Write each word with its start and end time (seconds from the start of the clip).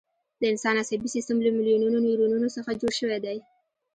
د 0.39 0.41
انسان 0.51 0.75
عصبي 0.81 1.07
سیستم 1.15 1.37
له 1.45 1.49
میلیونونو 1.57 1.97
نیورونونو 2.05 2.47
څخه 2.55 2.77
جوړ 2.81 2.91
شوی 2.99 3.19
دی. 3.25 3.37